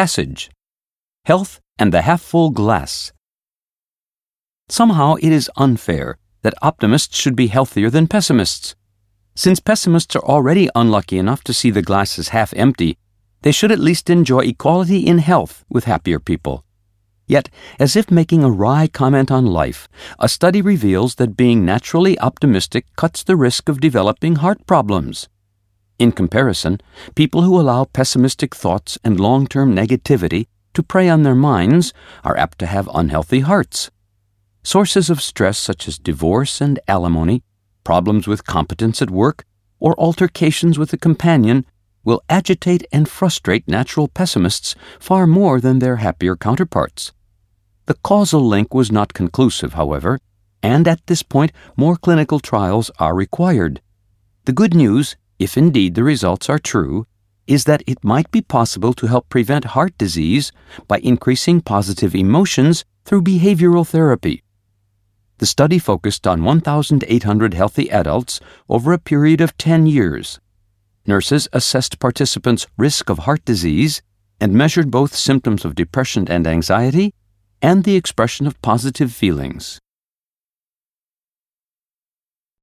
[0.00, 0.50] Passage
[1.26, 3.12] Health and the Half Full Glass.
[4.70, 8.74] Somehow it is unfair that optimists should be healthier than pessimists.
[9.34, 12.96] Since pessimists are already unlucky enough to see the glass as half empty,
[13.42, 16.64] they should at least enjoy equality in health with happier people.
[17.26, 19.86] Yet, as if making a wry comment on life,
[20.18, 25.28] a study reveals that being naturally optimistic cuts the risk of developing heart problems.
[26.00, 26.80] In comparison,
[27.14, 31.92] people who allow pessimistic thoughts and long term negativity to prey on their minds
[32.24, 33.90] are apt to have unhealthy hearts.
[34.62, 37.42] Sources of stress such as divorce and alimony,
[37.84, 39.44] problems with competence at work,
[39.78, 41.66] or altercations with a companion
[42.02, 47.12] will agitate and frustrate natural pessimists far more than their happier counterparts.
[47.84, 50.18] The causal link was not conclusive, however,
[50.62, 53.82] and at this point more clinical trials are required.
[54.46, 57.06] The good news, if indeed the results are true,
[57.46, 60.52] is that it might be possible to help prevent heart disease
[60.86, 64.44] by increasing positive emotions through behavioral therapy.
[65.38, 68.38] The study focused on 1,800 healthy adults
[68.68, 70.38] over a period of 10 years.
[71.06, 74.02] Nurses assessed participants' risk of heart disease
[74.40, 77.14] and measured both symptoms of depression and anxiety
[77.62, 79.80] and the expression of positive feelings.